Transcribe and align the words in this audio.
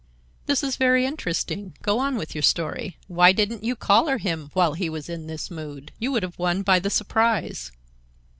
"This 0.47 0.63
is 0.63 0.77
very 0.77 1.05
interesting. 1.05 1.75
Go 1.83 1.99
on 1.99 2.15
with 2.15 2.33
your 2.33 2.41
story. 2.41 2.97
Why 3.05 3.31
didn't 3.31 3.63
you 3.63 3.75
collar 3.75 4.17
him 4.17 4.49
while 4.53 4.73
he 4.73 4.89
was 4.89 5.07
in 5.07 5.27
this 5.27 5.51
mood? 5.51 5.91
You 5.99 6.11
would 6.11 6.23
have 6.23 6.39
won 6.39 6.63
by 6.63 6.79
the 6.79 6.89
surprise. 6.89 7.71